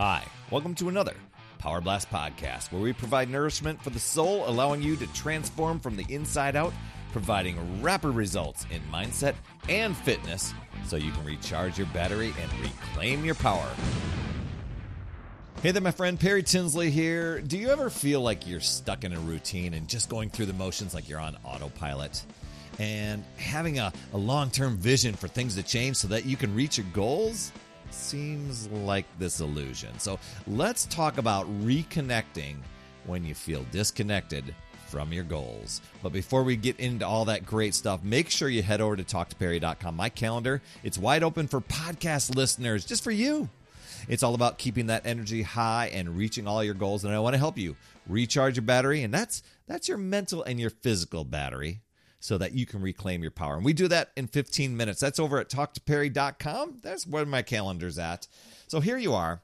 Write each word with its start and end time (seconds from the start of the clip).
Hi, 0.00 0.22
welcome 0.52 0.76
to 0.76 0.88
another 0.88 1.14
Power 1.58 1.80
Blast 1.80 2.08
podcast 2.08 2.70
where 2.70 2.80
we 2.80 2.92
provide 2.92 3.28
nourishment 3.28 3.82
for 3.82 3.90
the 3.90 3.98
soul, 3.98 4.48
allowing 4.48 4.80
you 4.80 4.94
to 4.94 5.08
transform 5.08 5.80
from 5.80 5.96
the 5.96 6.06
inside 6.08 6.54
out, 6.54 6.72
providing 7.10 7.82
rapid 7.82 8.10
results 8.10 8.64
in 8.70 8.80
mindset 8.92 9.34
and 9.68 9.96
fitness 9.96 10.54
so 10.86 10.94
you 10.94 11.10
can 11.10 11.24
recharge 11.24 11.78
your 11.78 11.88
battery 11.88 12.32
and 12.40 12.60
reclaim 12.60 13.24
your 13.24 13.34
power. 13.34 13.68
Hey 15.64 15.72
there, 15.72 15.82
my 15.82 15.90
friend 15.90 16.20
Perry 16.20 16.44
Tinsley 16.44 16.92
here. 16.92 17.40
Do 17.40 17.58
you 17.58 17.70
ever 17.70 17.90
feel 17.90 18.20
like 18.20 18.46
you're 18.46 18.60
stuck 18.60 19.02
in 19.02 19.12
a 19.12 19.18
routine 19.18 19.74
and 19.74 19.88
just 19.88 20.08
going 20.08 20.30
through 20.30 20.46
the 20.46 20.52
motions 20.52 20.94
like 20.94 21.08
you're 21.08 21.18
on 21.18 21.36
autopilot? 21.42 22.24
And 22.78 23.24
having 23.36 23.80
a, 23.80 23.92
a 24.12 24.16
long 24.16 24.50
term 24.52 24.76
vision 24.76 25.14
for 25.14 25.26
things 25.26 25.56
to 25.56 25.64
change 25.64 25.96
so 25.96 26.06
that 26.06 26.24
you 26.24 26.36
can 26.36 26.54
reach 26.54 26.78
your 26.78 26.86
goals? 26.92 27.50
Seems 27.92 28.68
like 28.68 29.06
this 29.18 29.40
illusion. 29.40 29.98
So 29.98 30.18
let's 30.46 30.86
talk 30.86 31.18
about 31.18 31.46
reconnecting 31.62 32.56
when 33.06 33.24
you 33.24 33.34
feel 33.34 33.64
disconnected 33.70 34.54
from 34.88 35.12
your 35.12 35.24
goals. 35.24 35.80
But 36.02 36.12
before 36.12 36.42
we 36.42 36.56
get 36.56 36.80
into 36.80 37.06
all 37.06 37.26
that 37.26 37.44
great 37.44 37.74
stuff, 37.74 38.02
make 38.02 38.30
sure 38.30 38.48
you 38.48 38.62
head 38.62 38.80
over 38.80 38.96
to 38.96 39.04
talktoperry.com. 39.04 39.96
My 39.96 40.08
calendar, 40.08 40.62
it's 40.82 40.98
wide 40.98 41.22
open 41.22 41.46
for 41.46 41.60
podcast 41.60 42.34
listeners, 42.34 42.84
just 42.84 43.04
for 43.04 43.10
you. 43.10 43.48
It's 44.08 44.22
all 44.22 44.34
about 44.34 44.58
keeping 44.58 44.86
that 44.86 45.06
energy 45.06 45.42
high 45.42 45.90
and 45.92 46.16
reaching 46.16 46.46
all 46.46 46.62
your 46.64 46.74
goals 46.74 47.04
and 47.04 47.14
I 47.14 47.18
want 47.18 47.34
to 47.34 47.38
help 47.38 47.58
you 47.58 47.76
recharge 48.06 48.56
your 48.56 48.62
battery 48.62 49.02
and 49.02 49.12
that's 49.12 49.42
that's 49.66 49.88
your 49.88 49.98
mental 49.98 50.42
and 50.44 50.58
your 50.58 50.70
physical 50.70 51.24
battery 51.24 51.80
so 52.20 52.38
that 52.38 52.52
you 52.52 52.66
can 52.66 52.80
reclaim 52.80 53.22
your 53.22 53.30
power. 53.30 53.56
And 53.56 53.64
we 53.64 53.72
do 53.72 53.88
that 53.88 54.10
in 54.16 54.26
15 54.26 54.76
minutes. 54.76 55.00
That's 55.00 55.18
over 55.18 55.38
at 55.38 55.48
talktoperry.com. 55.48 56.78
That's 56.82 57.06
where 57.06 57.24
my 57.24 57.42
calendar's 57.42 57.98
at. 57.98 58.26
So 58.66 58.80
here 58.80 58.98
you 58.98 59.14
are. 59.14 59.42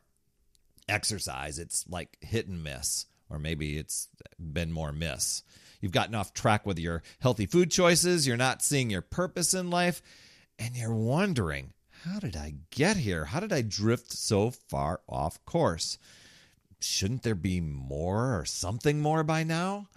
Exercise, 0.88 1.58
it's 1.58 1.86
like 1.88 2.18
hit 2.20 2.46
and 2.46 2.62
miss, 2.62 3.06
or 3.30 3.38
maybe 3.38 3.78
it's 3.78 4.08
been 4.38 4.70
more 4.70 4.92
miss. 4.92 5.42
You've 5.80 5.92
gotten 5.92 6.14
off 6.14 6.34
track 6.34 6.66
with 6.66 6.78
your 6.78 7.02
healthy 7.20 7.46
food 7.46 7.70
choices, 7.70 8.26
you're 8.26 8.36
not 8.36 8.62
seeing 8.62 8.90
your 8.90 9.00
purpose 9.00 9.54
in 9.54 9.70
life, 9.70 10.02
and 10.58 10.76
you're 10.76 10.94
wondering, 10.94 11.72
how 12.04 12.18
did 12.18 12.36
I 12.36 12.54
get 12.70 12.98
here? 12.98 13.24
How 13.24 13.40
did 13.40 13.52
I 13.52 13.62
drift 13.62 14.12
so 14.12 14.50
far 14.50 15.00
off 15.08 15.42
course? 15.46 15.96
Shouldn't 16.80 17.22
there 17.22 17.34
be 17.34 17.62
more 17.62 18.38
or 18.38 18.44
something 18.44 19.00
more 19.00 19.24
by 19.24 19.42
now? 19.42 19.88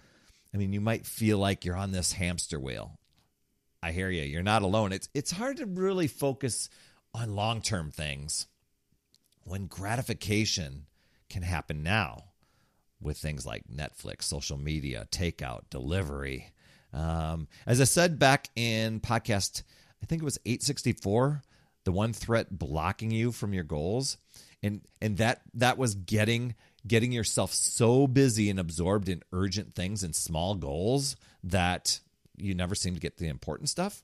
I 0.58 0.60
mean, 0.60 0.72
you 0.72 0.80
might 0.80 1.06
feel 1.06 1.38
like 1.38 1.64
you're 1.64 1.76
on 1.76 1.92
this 1.92 2.14
hamster 2.14 2.58
wheel. 2.58 2.98
I 3.80 3.92
hear 3.92 4.10
you. 4.10 4.24
You're 4.24 4.42
not 4.42 4.62
alone. 4.62 4.90
It's 4.90 5.08
it's 5.14 5.30
hard 5.30 5.58
to 5.58 5.66
really 5.66 6.08
focus 6.08 6.68
on 7.14 7.36
long-term 7.36 7.92
things 7.92 8.48
when 9.44 9.66
gratification 9.66 10.86
can 11.30 11.42
happen 11.42 11.84
now 11.84 12.24
with 13.00 13.18
things 13.18 13.46
like 13.46 13.68
Netflix, 13.72 14.24
social 14.24 14.56
media, 14.56 15.06
takeout, 15.12 15.70
delivery. 15.70 16.52
Um, 16.92 17.46
as 17.64 17.80
I 17.80 17.84
said 17.84 18.18
back 18.18 18.50
in 18.56 18.98
podcast, 18.98 19.62
I 20.02 20.06
think 20.06 20.22
it 20.22 20.24
was 20.24 20.40
864, 20.44 21.40
the 21.84 21.92
one 21.92 22.12
threat 22.12 22.58
blocking 22.58 23.12
you 23.12 23.30
from 23.30 23.54
your 23.54 23.62
goals, 23.62 24.16
and 24.60 24.80
and 25.00 25.18
that 25.18 25.40
that 25.54 25.78
was 25.78 25.94
getting 25.94 26.56
getting 26.88 27.12
yourself 27.12 27.52
so 27.52 28.06
busy 28.06 28.50
and 28.50 28.58
absorbed 28.58 29.08
in 29.08 29.22
urgent 29.32 29.74
things 29.74 30.02
and 30.02 30.14
small 30.14 30.54
goals 30.54 31.16
that 31.44 32.00
you 32.36 32.54
never 32.54 32.74
seem 32.74 32.94
to 32.94 33.00
get 33.00 33.18
the 33.18 33.28
important 33.28 33.68
stuff? 33.68 34.02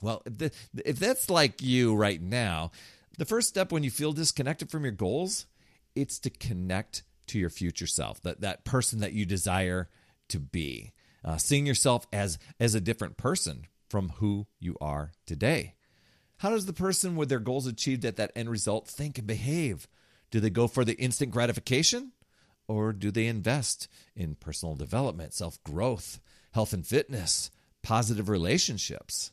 Well, 0.00 0.22
if, 0.26 0.98
that's 0.98 1.30
like 1.30 1.62
you 1.62 1.94
right 1.94 2.20
now, 2.20 2.72
the 3.16 3.24
first 3.24 3.48
step 3.48 3.72
when 3.72 3.82
you 3.82 3.90
feel 3.90 4.12
disconnected 4.12 4.70
from 4.70 4.82
your 4.84 4.92
goals, 4.92 5.46
it's 5.94 6.18
to 6.20 6.30
connect 6.30 7.02
to 7.28 7.38
your 7.38 7.50
future 7.50 7.86
self, 7.86 8.20
that, 8.22 8.40
that 8.42 8.64
person 8.64 9.00
that 9.00 9.12
you 9.12 9.24
desire 9.24 9.88
to 10.28 10.38
be. 10.38 10.92
Uh, 11.24 11.38
seeing 11.38 11.64
yourself 11.64 12.06
as 12.12 12.38
as 12.60 12.74
a 12.74 12.80
different 12.82 13.16
person 13.16 13.66
from 13.88 14.10
who 14.16 14.46
you 14.60 14.76
are 14.78 15.12
today. 15.24 15.74
How 16.38 16.50
does 16.50 16.66
the 16.66 16.74
person 16.74 17.16
with 17.16 17.30
their 17.30 17.38
goals 17.38 17.66
achieved 17.66 18.04
at 18.04 18.16
that 18.16 18.32
end 18.36 18.50
result 18.50 18.88
think 18.88 19.16
and 19.16 19.26
behave? 19.26 19.88
Do 20.34 20.40
they 20.40 20.50
go 20.50 20.66
for 20.66 20.84
the 20.84 20.94
instant 20.94 21.30
gratification 21.30 22.10
or 22.66 22.92
do 22.92 23.12
they 23.12 23.28
invest 23.28 23.86
in 24.16 24.34
personal 24.34 24.74
development, 24.74 25.32
self 25.32 25.62
growth, 25.62 26.18
health 26.50 26.72
and 26.72 26.84
fitness, 26.84 27.52
positive 27.84 28.28
relationships? 28.28 29.30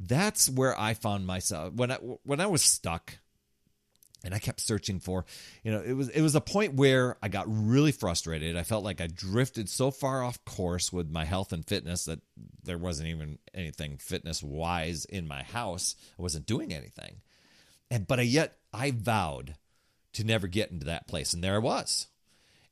That's 0.00 0.50
where 0.50 0.76
I 0.76 0.94
found 0.94 1.24
myself 1.24 1.74
when 1.74 1.92
I 1.92 1.98
when 2.24 2.40
I 2.40 2.46
was 2.46 2.62
stuck 2.62 3.18
and 4.24 4.34
I 4.34 4.40
kept 4.40 4.58
searching 4.58 4.98
for, 4.98 5.24
you 5.62 5.70
know, 5.70 5.82
it 5.82 5.92
was 5.92 6.08
it 6.08 6.20
was 6.20 6.34
a 6.34 6.40
point 6.40 6.74
where 6.74 7.16
I 7.22 7.28
got 7.28 7.44
really 7.46 7.92
frustrated. 7.92 8.56
I 8.56 8.64
felt 8.64 8.82
like 8.82 9.00
I 9.00 9.06
drifted 9.06 9.68
so 9.68 9.92
far 9.92 10.24
off 10.24 10.44
course 10.44 10.92
with 10.92 11.08
my 11.08 11.24
health 11.24 11.52
and 11.52 11.64
fitness 11.64 12.06
that 12.06 12.18
there 12.64 12.76
wasn't 12.76 13.10
even 13.10 13.38
anything 13.54 13.98
fitness 13.98 14.42
wise 14.42 15.04
in 15.04 15.28
my 15.28 15.44
house. 15.44 15.94
I 16.18 16.22
wasn't 16.22 16.46
doing 16.46 16.74
anything. 16.74 17.20
And 17.88 18.04
but 18.04 18.18
I 18.18 18.22
yet 18.22 18.56
I 18.72 18.90
vowed 18.90 19.54
to 20.14 20.24
never 20.24 20.46
get 20.46 20.70
into 20.70 20.86
that 20.86 21.06
place. 21.06 21.32
And 21.32 21.42
there 21.42 21.56
I 21.56 21.58
was. 21.58 22.08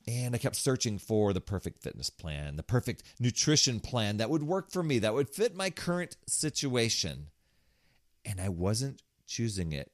And 0.06 0.34
I 0.34 0.38
kept 0.38 0.56
searching 0.56 0.98
for 0.98 1.32
the 1.32 1.40
perfect 1.40 1.82
fitness 1.82 2.10
plan, 2.10 2.56
the 2.56 2.62
perfect 2.64 3.04
nutrition 3.20 3.78
plan 3.78 4.16
that 4.16 4.30
would 4.30 4.42
work 4.42 4.70
for 4.70 4.82
me, 4.82 4.98
that 5.00 5.14
would 5.14 5.28
fit 5.28 5.54
my 5.54 5.70
current 5.70 6.16
situation. 6.26 7.28
And 8.24 8.40
I 8.40 8.48
wasn't 8.48 9.02
choosing 9.26 9.72
it 9.72 9.92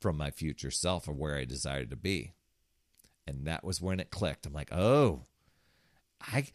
from 0.00 0.16
my 0.16 0.30
future 0.30 0.70
self 0.70 1.08
or 1.08 1.12
where 1.12 1.36
I 1.36 1.44
desired 1.44 1.90
to 1.90 1.96
be. 1.96 2.32
And 3.26 3.46
that 3.46 3.64
was 3.64 3.80
when 3.80 4.00
it 4.00 4.10
clicked. 4.10 4.46
I'm 4.46 4.52
like, 4.52 4.72
oh, 4.72 5.24
I 6.20 6.46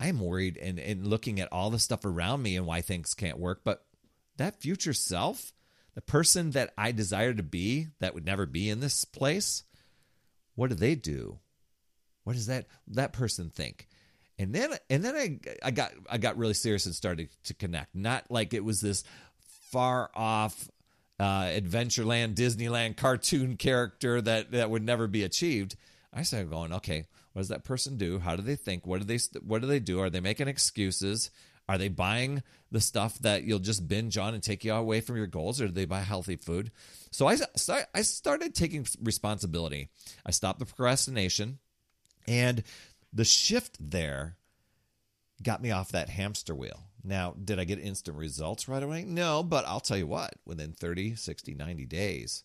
I'm 0.00 0.20
worried 0.20 0.56
and, 0.58 0.78
and 0.78 1.06
looking 1.06 1.40
at 1.40 1.52
all 1.52 1.70
the 1.70 1.78
stuff 1.78 2.04
around 2.04 2.42
me 2.42 2.56
and 2.56 2.66
why 2.66 2.80
things 2.80 3.14
can't 3.14 3.38
work. 3.38 3.62
But 3.64 3.84
that 4.36 4.60
future 4.60 4.92
self, 4.92 5.52
the 5.94 6.00
person 6.00 6.52
that 6.52 6.72
I 6.78 6.92
desire 6.92 7.34
to 7.34 7.42
be 7.42 7.88
that 7.98 8.14
would 8.14 8.24
never 8.24 8.46
be 8.46 8.70
in 8.70 8.80
this 8.80 9.04
place, 9.04 9.64
what 10.58 10.70
do 10.70 10.74
they 10.74 10.96
do? 10.96 11.38
What 12.24 12.32
does 12.32 12.46
that 12.46 12.66
that 12.88 13.12
person 13.12 13.48
think? 13.48 13.86
And 14.40 14.52
then 14.52 14.72
and 14.90 15.04
then 15.04 15.14
I 15.14 15.38
I 15.62 15.70
got 15.70 15.92
I 16.10 16.18
got 16.18 16.36
really 16.36 16.54
serious 16.54 16.84
and 16.84 16.94
started 16.96 17.28
to 17.44 17.54
connect. 17.54 17.94
Not 17.94 18.28
like 18.28 18.52
it 18.52 18.64
was 18.64 18.80
this 18.80 19.04
far 19.70 20.10
off 20.16 20.68
uh, 21.20 21.42
Adventureland, 21.42 22.34
Disneyland 22.34 22.96
cartoon 22.96 23.56
character 23.56 24.20
that 24.20 24.50
that 24.50 24.68
would 24.68 24.82
never 24.82 25.06
be 25.06 25.22
achieved. 25.22 25.76
I 26.12 26.22
started 26.22 26.50
going, 26.50 26.72
okay, 26.72 27.06
what 27.34 27.42
does 27.42 27.50
that 27.50 27.62
person 27.62 27.96
do? 27.96 28.18
How 28.18 28.34
do 28.34 28.42
they 28.42 28.56
think? 28.56 28.84
What 28.84 28.98
do 28.98 29.04
they 29.04 29.20
what 29.46 29.60
do 29.60 29.68
they 29.68 29.78
do? 29.78 30.00
Are 30.00 30.10
they 30.10 30.18
making 30.18 30.48
excuses? 30.48 31.30
Are 31.68 31.78
they 31.78 31.88
buying 31.88 32.42
the 32.72 32.80
stuff 32.80 33.18
that 33.20 33.44
you'll 33.44 33.58
just 33.58 33.86
binge 33.86 34.16
on 34.16 34.34
and 34.34 34.42
take 34.42 34.64
you 34.64 34.72
away 34.72 35.00
from 35.00 35.16
your 35.16 35.26
goals, 35.26 35.60
or 35.60 35.66
do 35.66 35.72
they 35.72 35.84
buy 35.84 36.00
healthy 36.00 36.36
food? 36.36 36.70
So 37.10 37.28
I, 37.28 37.36
I 37.94 38.02
started 38.02 38.54
taking 38.54 38.86
responsibility. 39.02 39.88
I 40.24 40.30
stopped 40.30 40.58
the 40.58 40.66
procrastination, 40.66 41.58
and 42.26 42.62
the 43.12 43.24
shift 43.24 43.76
there 43.80 44.36
got 45.42 45.62
me 45.62 45.70
off 45.70 45.92
that 45.92 46.08
hamster 46.08 46.54
wheel. 46.54 46.84
Now, 47.04 47.34
did 47.42 47.58
I 47.60 47.64
get 47.64 47.78
instant 47.78 48.16
results 48.16 48.68
right 48.68 48.82
away? 48.82 49.04
No, 49.04 49.42
but 49.42 49.66
I'll 49.66 49.80
tell 49.80 49.96
you 49.96 50.06
what, 50.06 50.34
within 50.44 50.72
30, 50.72 51.14
60, 51.14 51.54
90 51.54 51.86
days, 51.86 52.44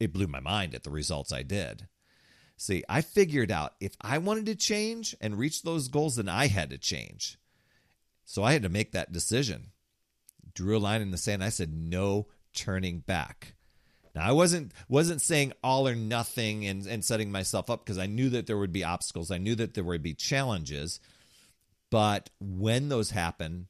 it 0.00 0.12
blew 0.12 0.26
my 0.26 0.40
mind 0.40 0.74
at 0.74 0.84
the 0.84 0.90
results 0.90 1.32
I 1.32 1.42
did. 1.42 1.86
See, 2.56 2.84
I 2.88 3.00
figured 3.02 3.50
out 3.50 3.74
if 3.80 3.96
I 4.00 4.18
wanted 4.18 4.46
to 4.46 4.54
change 4.54 5.14
and 5.20 5.38
reach 5.38 5.62
those 5.62 5.88
goals, 5.88 6.16
then 6.16 6.28
I 6.28 6.46
had 6.46 6.70
to 6.70 6.78
change. 6.78 7.36
So 8.24 8.42
I 8.42 8.52
had 8.52 8.62
to 8.62 8.68
make 8.68 8.92
that 8.92 9.12
decision. 9.12 9.72
Drew 10.54 10.76
a 10.76 10.78
line 10.78 11.02
in 11.02 11.10
the 11.10 11.18
sand. 11.18 11.42
I 11.42 11.48
said, 11.48 11.72
no 11.72 12.28
turning 12.52 13.00
back. 13.00 13.54
Now 14.14 14.28
I 14.28 14.32
wasn't 14.32 14.72
wasn't 14.88 15.20
saying 15.20 15.52
all 15.62 15.88
or 15.88 15.94
nothing 15.94 16.66
and, 16.66 16.86
and 16.86 17.04
setting 17.04 17.32
myself 17.32 17.68
up 17.68 17.84
because 17.84 17.98
I 17.98 18.06
knew 18.06 18.28
that 18.30 18.46
there 18.46 18.56
would 18.56 18.72
be 18.72 18.84
obstacles. 18.84 19.30
I 19.30 19.38
knew 19.38 19.56
that 19.56 19.74
there 19.74 19.84
would 19.84 20.02
be 20.02 20.14
challenges. 20.14 21.00
But 21.90 22.30
when 22.40 22.88
those 22.88 23.10
happen, 23.10 23.66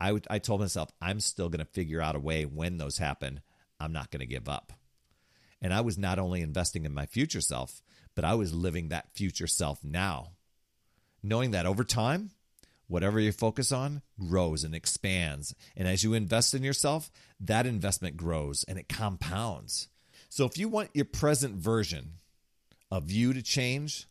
I 0.00 0.20
I 0.30 0.38
told 0.38 0.60
myself 0.60 0.90
I'm 1.02 1.18
still 1.18 1.48
going 1.48 1.64
to 1.64 1.72
figure 1.72 2.00
out 2.00 2.16
a 2.16 2.20
way 2.20 2.44
when 2.44 2.78
those 2.78 2.98
happen. 2.98 3.40
I'm 3.80 3.92
not 3.92 4.10
going 4.10 4.20
to 4.20 4.26
give 4.26 4.48
up. 4.48 4.72
And 5.60 5.74
I 5.74 5.80
was 5.80 5.98
not 5.98 6.18
only 6.18 6.40
investing 6.40 6.84
in 6.84 6.94
my 6.94 7.06
future 7.06 7.40
self, 7.40 7.82
but 8.14 8.24
I 8.24 8.34
was 8.34 8.54
living 8.54 8.88
that 8.88 9.12
future 9.14 9.46
self 9.46 9.82
now. 9.82 10.32
Knowing 11.22 11.50
that 11.50 11.66
over 11.66 11.84
time, 11.84 12.30
whatever 12.90 13.20
you 13.20 13.30
focus 13.30 13.70
on 13.70 14.02
grows 14.18 14.64
and 14.64 14.74
expands. 14.74 15.54
And 15.76 15.86
as 15.86 16.02
you 16.02 16.12
invest 16.12 16.54
in 16.54 16.64
yourself, 16.64 17.10
that 17.38 17.64
investment 17.64 18.16
grows 18.16 18.64
and 18.64 18.78
it 18.78 18.88
compounds. 18.88 19.88
So 20.28 20.44
if 20.44 20.58
you 20.58 20.68
want 20.68 20.90
your 20.92 21.04
present 21.04 21.54
version 21.54 22.14
of 22.90 23.10
you 23.10 23.32
to 23.32 23.42
change, 23.42 24.08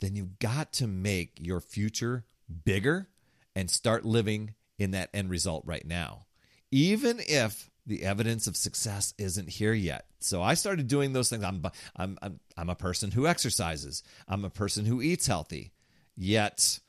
then 0.00 0.16
you've 0.16 0.38
got 0.38 0.72
to 0.74 0.86
make 0.86 1.38
your 1.38 1.60
future 1.60 2.24
bigger 2.64 3.08
and 3.54 3.70
start 3.70 4.06
living 4.06 4.54
in 4.78 4.92
that 4.92 5.10
end 5.12 5.28
result 5.28 5.64
right 5.66 5.86
now. 5.86 6.24
Even 6.70 7.20
if 7.20 7.70
the 7.84 8.04
evidence 8.04 8.46
of 8.46 8.56
success 8.56 9.12
isn't 9.18 9.48
here 9.48 9.72
yet. 9.72 10.06
So 10.20 10.42
I 10.42 10.54
started 10.54 10.88
doing 10.88 11.12
those 11.12 11.30
things. 11.30 11.42
I'm 11.42 11.62
I'm 11.96 12.18
I'm, 12.20 12.40
I'm 12.56 12.70
a 12.70 12.74
person 12.74 13.10
who 13.10 13.26
exercises. 13.26 14.02
I'm 14.28 14.44
a 14.44 14.50
person 14.50 14.84
who 14.84 15.00
eats 15.00 15.26
healthy. 15.26 15.72
Yet 16.14 16.80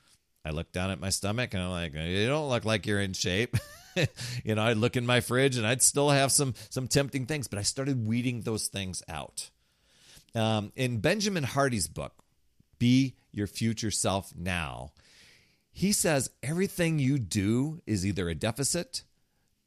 I 0.44 0.50
look 0.50 0.72
down 0.72 0.90
at 0.90 1.00
my 1.00 1.10
stomach 1.10 1.54
and 1.54 1.62
I'm 1.62 1.70
like, 1.70 1.94
you 1.94 2.26
don't 2.26 2.48
look 2.48 2.64
like 2.64 2.86
you're 2.86 3.00
in 3.00 3.12
shape. 3.12 3.56
you 4.44 4.54
know, 4.54 4.62
I'd 4.62 4.76
look 4.76 4.96
in 4.96 5.06
my 5.06 5.20
fridge 5.20 5.56
and 5.56 5.66
I'd 5.66 5.82
still 5.82 6.10
have 6.10 6.32
some 6.32 6.54
some 6.70 6.88
tempting 6.88 7.26
things, 7.26 7.48
but 7.48 7.58
I 7.58 7.62
started 7.62 8.06
weeding 8.06 8.42
those 8.42 8.68
things 8.68 9.02
out. 9.08 9.50
Um, 10.34 10.72
in 10.76 11.00
Benjamin 11.00 11.42
Hardy's 11.42 11.88
book, 11.88 12.14
Be 12.78 13.16
Your 13.32 13.46
Future 13.46 13.90
Self 13.90 14.32
Now, 14.34 14.92
he 15.72 15.92
says 15.92 16.30
everything 16.42 16.98
you 16.98 17.18
do 17.18 17.82
is 17.86 18.06
either 18.06 18.28
a 18.28 18.34
deficit 18.34 19.02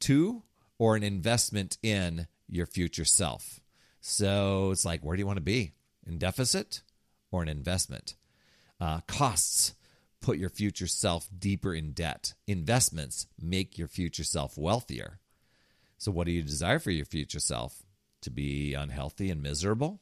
to 0.00 0.42
or 0.78 0.96
an 0.96 1.02
investment 1.02 1.78
in 1.82 2.26
your 2.48 2.66
future 2.66 3.04
self. 3.04 3.60
So 4.00 4.70
it's 4.70 4.84
like, 4.84 5.02
where 5.02 5.16
do 5.16 5.20
you 5.20 5.26
want 5.26 5.38
to 5.38 5.42
be? 5.42 5.72
In 6.06 6.18
deficit 6.18 6.82
or 7.30 7.42
an 7.42 7.48
investment? 7.48 8.16
Uh, 8.80 9.00
costs 9.06 9.74
put 10.24 10.38
your 10.38 10.48
future 10.48 10.86
self 10.86 11.28
deeper 11.38 11.74
in 11.74 11.92
debt. 11.92 12.32
Investments 12.46 13.26
make 13.38 13.76
your 13.76 13.88
future 13.88 14.24
self 14.24 14.56
wealthier. 14.56 15.20
So, 15.98 16.10
what 16.10 16.26
do 16.26 16.32
you 16.32 16.42
desire 16.42 16.78
for 16.78 16.90
your 16.90 17.04
future 17.04 17.40
self? 17.40 17.82
To 18.22 18.30
be 18.30 18.72
unhealthy 18.72 19.30
and 19.30 19.42
miserable 19.42 20.00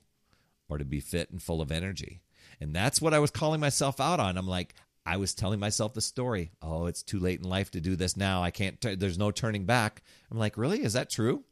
or 0.69 0.79
to 0.79 0.85
be 0.85 1.01
fit 1.01 1.31
and 1.33 1.43
full 1.43 1.61
of 1.61 1.73
energy? 1.73 2.23
And 2.61 2.73
that's 2.73 3.03
what 3.03 3.13
I 3.13 3.19
was 3.19 3.33
calling 3.33 3.59
myself 3.61 4.01
out 4.01 4.21
on. 4.21 4.39
I'm 4.39 4.47
like, 4.47 4.77
I 5.05 5.17
was 5.17 5.35
telling 5.35 5.59
myself 5.59 5.93
the 5.93 6.01
story. 6.01 6.53
Oh, 6.63 6.87
it's 6.87 7.03
too 7.03 7.19
late 7.19 7.41
in 7.41 7.49
life 7.49 7.73
to 7.73 7.81
do 7.81 7.97
this 7.97 8.17
now. 8.17 8.45
I 8.45 8.53
can't, 8.53 8.81
t- 8.81 8.95
there's 8.95 9.19
no 9.19 9.33
turning 9.33 9.65
back. 9.65 10.03
I'm 10.31 10.39
like, 10.39 10.57
really? 10.57 10.85
Is 10.85 10.93
that 10.93 11.11
true? 11.11 11.43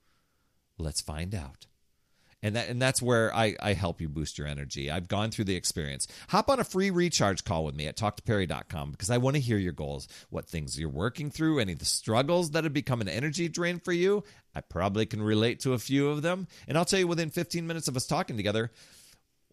Let's 0.79 1.01
find 1.01 1.35
out. 1.35 1.67
And 2.43 2.57
that 2.57 2.69
and 2.69 2.81
that's 2.81 3.03
where 3.03 3.35
I, 3.35 3.55
I 3.61 3.75
help 3.75 4.01
you 4.01 4.09
boost 4.09 4.39
your 4.39 4.47
energy. 4.47 4.91
I've 4.91 5.09
gone 5.09 5.31
through 5.31 5.45
the 5.45 5.57
experience. 5.57 6.09
Hop 6.31 6.49
on 6.49 6.59
a 6.59 6.65
free 6.65 6.91
recharge 6.91 7.45
call 7.45 7.65
with 7.65 7.75
me 7.75 7.87
at 7.87 7.97
talktoperry.com 7.97 8.93
because 8.93 9.11
I 9.11 9.19
want 9.19 9.37
to 9.37 9.41
hear 9.41 9.59
your 9.59 9.73
goals, 9.73 10.09
what 10.31 10.49
things 10.49 10.79
you're 10.79 10.89
working 10.89 11.31
through, 11.31 11.59
any 11.59 11.75
of 11.75 11.79
the 11.79 11.85
struggles 11.85 12.53
that 12.53 12.65
have 12.65 12.73
become 12.73 13.03
an 13.03 13.09
energy 13.09 13.49
drain 13.49 13.79
for 13.79 13.93
you. 13.93 14.25
I 14.55 14.63
probably 14.63 15.05
can 15.05 15.23
relate 15.23 15.61
to 15.61 15.75
a 15.75 15.79
few 15.79 16.09
of 16.09 16.23
them. 16.23 16.49
And 16.67 16.79
I'll 16.79 16.87
tell 16.87 16.99
you 16.99 17.07
within 17.07 17.31
15 17.31 17.67
minutes 17.67 17.89
of 17.89 17.97
us 17.97 18.07
talking 18.07 18.37
together 18.37 18.71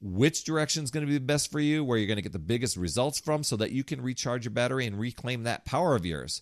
which 0.01 0.44
direction 0.44 0.83
is 0.83 0.92
going 0.92 1.06
to 1.06 1.10
be 1.10 1.18
the 1.18 1.25
best 1.25 1.51
for 1.51 1.60
you, 1.60 1.83
where 1.83 1.98
you're 1.98 2.07
going 2.07 2.18
to 2.18 2.24
get 2.24 2.31
the 2.31 2.40
biggest 2.40 2.78
results 2.78 3.19
from 3.19 3.44
so 3.44 3.56
that 3.57 3.72
you 3.72 3.83
can 3.83 4.01
recharge 4.01 4.45
your 4.45 4.51
battery 4.51 4.86
and 4.86 5.00
reclaim 5.00 5.44
that 5.44 5.66
power 5.66 5.95
of 5.95 6.06
yours. 6.06 6.42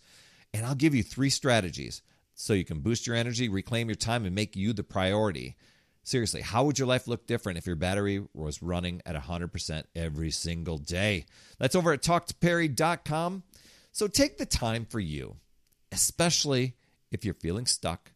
And 0.53 0.65
I'll 0.65 0.75
give 0.75 0.95
you 0.95 1.03
three 1.03 1.29
strategies 1.29 2.01
so 2.33 2.53
you 2.53 2.65
can 2.65 2.79
boost 2.79 3.07
your 3.07 3.15
energy, 3.15 3.47
reclaim 3.47 3.87
your 3.87 3.95
time, 3.95 4.25
and 4.25 4.35
make 4.35 4.55
you 4.55 4.73
the 4.73 4.83
priority. 4.83 5.55
Seriously, 6.05 6.41
how 6.41 6.63
would 6.65 6.77
your 6.77 6.87
life 6.87 7.07
look 7.07 7.25
different 7.25 7.57
if 7.57 7.65
your 7.65 7.75
battery 7.75 8.23
was 8.31 8.61
running 8.61 9.01
at 9.07 9.15
100% 9.15 9.83
every 9.95 10.29
single 10.29 10.77
day? 10.77 11.25
That's 11.57 11.75
over 11.75 11.91
at 11.93 12.03
talktoperry.com. 12.03 13.41
So 13.91 14.07
take 14.07 14.37
the 14.37 14.45
time 14.45 14.85
for 14.85 14.99
you, 14.99 15.37
especially 15.91 16.75
if 17.11 17.25
you're 17.25 17.33
feeling 17.33 17.65
stuck 17.65 18.11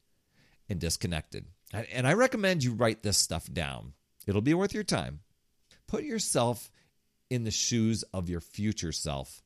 and 0.69 0.79
disconnected. 0.79 1.47
And 1.73 2.07
I 2.07 2.13
recommend 2.13 2.63
you 2.63 2.73
write 2.73 3.01
this 3.01 3.17
stuff 3.17 3.51
down. 3.51 3.93
It'll 4.27 4.41
be 4.41 4.53
worth 4.53 4.75
your 4.75 4.83
time. 4.83 5.21
Put 5.87 6.03
yourself 6.03 6.69
in 7.31 7.43
the 7.43 7.49
shoes 7.49 8.03
of 8.13 8.29
your 8.29 8.41
future 8.41 8.91
self 8.91 9.41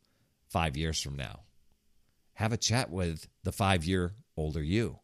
five 0.49 0.75
years 0.75 1.01
from 1.01 1.15
now. 1.15 1.43
Have 2.33 2.51
a 2.51 2.57
chat 2.57 2.89
with 2.89 3.29
the 3.43 3.53
five 3.53 3.85
year 3.85 4.15
older 4.35 4.61
you. 4.61 4.99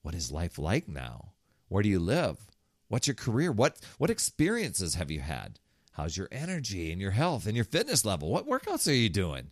What 0.00 0.14
is 0.14 0.32
life 0.32 0.58
like 0.58 0.88
now? 0.88 1.32
Where 1.68 1.82
do 1.82 1.90
you 1.90 1.98
live? 1.98 2.38
What's 2.92 3.06
your 3.06 3.14
career? 3.14 3.50
What, 3.50 3.78
what 3.96 4.10
experiences 4.10 4.96
have 4.96 5.10
you 5.10 5.20
had? 5.20 5.58
How's 5.92 6.14
your 6.14 6.28
energy 6.30 6.92
and 6.92 7.00
your 7.00 7.12
health 7.12 7.46
and 7.46 7.56
your 7.56 7.64
fitness 7.64 8.04
level? 8.04 8.30
What 8.30 8.46
workouts 8.46 8.86
are 8.86 8.92
you 8.92 9.08
doing? 9.08 9.50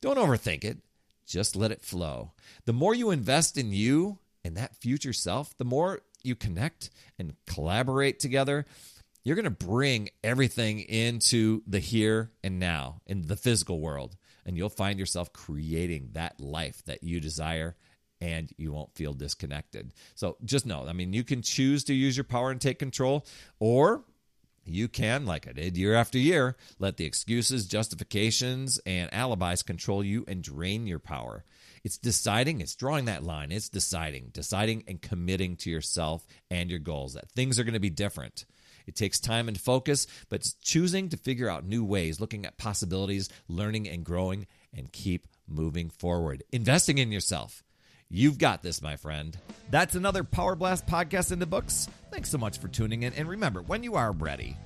Don't 0.00 0.16
overthink 0.16 0.62
it. 0.62 0.78
Just 1.26 1.56
let 1.56 1.72
it 1.72 1.82
flow. 1.82 2.34
The 2.66 2.72
more 2.72 2.94
you 2.94 3.10
invest 3.10 3.58
in 3.58 3.72
you 3.72 4.20
and 4.44 4.56
that 4.56 4.76
future 4.76 5.12
self, 5.12 5.58
the 5.58 5.64
more 5.64 6.02
you 6.22 6.36
connect 6.36 6.90
and 7.18 7.34
collaborate 7.48 8.20
together, 8.20 8.64
you're 9.24 9.34
going 9.34 9.42
to 9.42 9.50
bring 9.50 10.10
everything 10.22 10.78
into 10.78 11.64
the 11.66 11.80
here 11.80 12.30
and 12.44 12.60
now 12.60 13.00
in 13.08 13.26
the 13.26 13.34
physical 13.34 13.80
world. 13.80 14.16
And 14.46 14.56
you'll 14.56 14.68
find 14.68 15.00
yourself 15.00 15.32
creating 15.32 16.10
that 16.12 16.40
life 16.40 16.84
that 16.84 17.02
you 17.02 17.18
desire 17.18 17.74
and 18.20 18.50
you 18.56 18.72
won't 18.72 18.94
feel 18.94 19.12
disconnected. 19.12 19.92
So 20.14 20.36
just 20.44 20.66
know, 20.66 20.86
I 20.88 20.92
mean, 20.92 21.12
you 21.12 21.24
can 21.24 21.42
choose 21.42 21.84
to 21.84 21.94
use 21.94 22.16
your 22.16 22.24
power 22.24 22.50
and 22.50 22.60
take 22.60 22.78
control, 22.78 23.26
or 23.58 24.04
you 24.64 24.88
can, 24.88 25.24
like 25.24 25.48
I 25.48 25.52
did 25.52 25.76
year 25.76 25.94
after 25.94 26.18
year, 26.18 26.56
let 26.78 26.96
the 26.96 27.06
excuses, 27.06 27.66
justifications, 27.66 28.78
and 28.84 29.12
alibis 29.12 29.62
control 29.62 30.04
you 30.04 30.24
and 30.28 30.42
drain 30.42 30.86
your 30.86 30.98
power. 30.98 31.44
It's 31.84 31.96
deciding, 31.96 32.60
it's 32.60 32.74
drawing 32.74 33.06
that 33.06 33.22
line, 33.22 33.50
it's 33.50 33.68
deciding, 33.68 34.30
deciding 34.32 34.84
and 34.86 35.00
committing 35.00 35.56
to 35.58 35.70
yourself 35.70 36.26
and 36.50 36.68
your 36.68 36.80
goals 36.80 37.14
that 37.14 37.30
things 37.30 37.58
are 37.58 37.64
going 37.64 37.74
to 37.74 37.80
be 37.80 37.90
different. 37.90 38.44
It 38.86 38.96
takes 38.96 39.20
time 39.20 39.48
and 39.48 39.60
focus, 39.60 40.06
but 40.28 40.50
choosing 40.62 41.10
to 41.10 41.16
figure 41.16 41.48
out 41.48 41.66
new 41.66 41.84
ways, 41.84 42.20
looking 42.20 42.46
at 42.46 42.58
possibilities, 42.58 43.28
learning 43.46 43.88
and 43.88 44.04
growing, 44.04 44.46
and 44.74 44.92
keep 44.92 45.26
moving 45.46 45.90
forward. 45.90 46.42
Investing 46.52 46.98
in 46.98 47.12
yourself. 47.12 47.62
You've 48.10 48.38
got 48.38 48.62
this, 48.62 48.80
my 48.80 48.96
friend. 48.96 49.36
That's 49.70 49.94
another 49.94 50.24
Power 50.24 50.54
Blast 50.54 50.86
podcast 50.86 51.30
in 51.30 51.38
the 51.38 51.46
books. 51.46 51.88
Thanks 52.10 52.30
so 52.30 52.38
much 52.38 52.58
for 52.58 52.68
tuning 52.68 53.02
in. 53.02 53.12
And 53.12 53.28
remember, 53.28 53.60
when 53.60 53.82
you 53.82 53.96
are 53.96 54.12
ready 54.12 54.56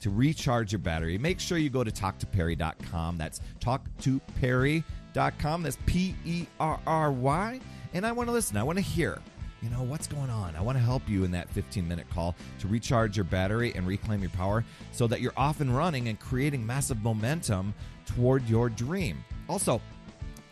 to 0.00 0.10
recharge 0.10 0.70
your 0.70 0.78
battery, 0.78 1.18
make 1.18 1.40
sure 1.40 1.58
you 1.58 1.68
go 1.68 1.82
to 1.82 1.90
talktoperry.com. 1.90 3.18
That's 3.18 3.40
talktoperry.com. 3.58 5.62
That's 5.64 5.78
P 5.84 6.14
E 6.24 6.46
R 6.60 6.78
R 6.86 7.10
Y. 7.10 7.60
And 7.92 8.06
I 8.06 8.12
want 8.12 8.28
to 8.28 8.32
listen. 8.32 8.56
I 8.56 8.62
want 8.62 8.78
to 8.78 8.84
hear 8.84 9.18
you 9.62 9.70
know, 9.70 9.82
what's 9.82 10.08
going 10.08 10.28
on? 10.28 10.56
I 10.56 10.60
want 10.60 10.76
to 10.76 10.82
help 10.82 11.08
you 11.08 11.22
in 11.22 11.30
that 11.30 11.48
15 11.50 11.86
minute 11.86 12.10
call 12.10 12.34
to 12.58 12.68
recharge 12.68 13.16
your 13.16 13.24
battery 13.24 13.72
and 13.76 13.86
reclaim 13.86 14.20
your 14.20 14.30
power 14.30 14.64
so 14.90 15.06
that 15.06 15.20
you're 15.20 15.32
off 15.36 15.60
and 15.60 15.74
running 15.74 16.08
and 16.08 16.18
creating 16.18 16.66
massive 16.66 17.02
momentum 17.02 17.72
toward 18.04 18.46
your 18.48 18.68
dream. 18.68 19.24
Also, 19.48 19.80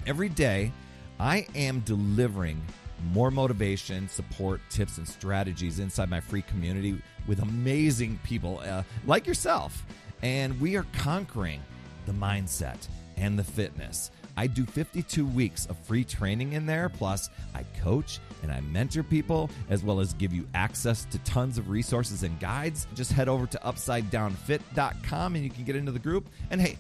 every 0.07 0.29
day 0.29 0.73
I 1.21 1.47
am 1.55 1.81
delivering 1.81 2.65
more 3.13 3.31
motivation, 3.31 4.09
support, 4.09 4.63
tips, 4.71 4.97
and 4.97 5.07
strategies 5.07 5.79
inside 5.79 6.09
my 6.09 6.19
free 6.19 6.41
community 6.41 7.01
with 7.27 7.43
amazing 7.43 8.19
people 8.25 8.63
uh, 8.65 8.85
like 9.05 9.27
yourself. 9.27 9.85
And 10.23 10.59
we 10.63 10.77
are 10.77 10.87
conquering 10.95 11.61
the 12.07 12.13
mindset 12.13 12.89
and 13.19 13.39
the 13.39 13.45
fitness 13.45 14.11
I 14.41 14.47
do 14.47 14.65
52 14.65 15.27
weeks 15.27 15.67
of 15.67 15.79
free 15.79 16.03
training 16.03 16.55
in 16.55 16.65
there. 16.65 16.89
Plus, 16.89 17.29
I 17.55 17.65
coach 17.81 18.21
and 18.43 18.51
I 18.51 18.63
mentor 18.63 19.03
people, 19.03 19.51
as 19.69 19.83
well 19.83 20.01
as 20.01 20.15
give 20.15 20.33
you 20.33 20.49
access 20.55 21.05
to 21.07 21.19
tons 21.19 21.59
of 21.59 21.69
resources 21.69 22.23
and 22.23 22.41
guides. 22.41 22.87
Just 22.95 23.13
head 23.13 23.29
over 23.29 23.47
to 23.47 23.59
upsidedownfit.com 23.59 25.35
and 25.35 25.45
you 25.45 25.51
can 25.51 25.65
get 25.65 25.77
into 25.77 25.93
the 25.93 25.99
group. 25.99 26.31
And 26.51 26.59
hey, 26.59 26.79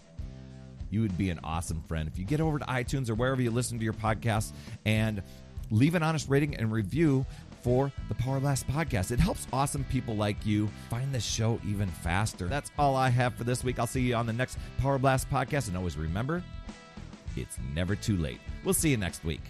you 0.90 1.00
would 1.00 1.16
be 1.16 1.30
an 1.30 1.40
awesome 1.44 1.82
friend 1.88 2.08
if 2.08 2.18
you 2.18 2.24
get 2.24 2.40
over 2.40 2.58
to 2.58 2.64
iTunes 2.66 3.08
or 3.08 3.14
wherever 3.14 3.40
you 3.40 3.50
listen 3.50 3.78
to 3.78 3.84
your 3.84 3.92
podcast 3.92 4.52
and 4.84 5.22
leave 5.70 5.94
an 5.94 6.02
honest 6.02 6.28
rating 6.28 6.56
and 6.56 6.72
review 6.72 7.24
for 7.62 7.92
the 8.08 8.14
Power 8.14 8.40
Blast 8.40 8.66
podcast. 8.68 9.10
It 9.10 9.20
helps 9.20 9.46
awesome 9.52 9.84
people 9.84 10.16
like 10.16 10.44
you 10.46 10.68
find 10.88 11.12
the 11.14 11.20
show 11.20 11.60
even 11.66 11.88
faster. 11.88 12.48
That's 12.48 12.70
all 12.78 12.96
I 12.96 13.10
have 13.10 13.34
for 13.34 13.44
this 13.44 13.62
week. 13.62 13.78
I'll 13.78 13.86
see 13.86 14.00
you 14.00 14.14
on 14.14 14.26
the 14.26 14.32
next 14.32 14.58
Power 14.78 14.98
Blast 14.98 15.30
podcast. 15.30 15.68
And 15.68 15.76
always 15.76 15.96
remember, 15.96 16.42
it's 17.36 17.58
never 17.74 17.94
too 17.94 18.16
late. 18.16 18.40
We'll 18.64 18.74
see 18.74 18.90
you 18.90 18.96
next 18.96 19.24
week. 19.24 19.42